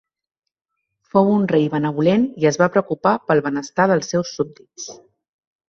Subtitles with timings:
[1.11, 4.93] Fou un rei benvolent i es va preocupar pel benestar dels seus súbdits.